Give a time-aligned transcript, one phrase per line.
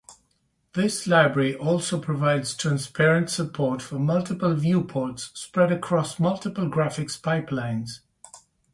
[0.73, 7.99] This library also provides transparent support for multiple viewports spread across multiple graphics pipelines.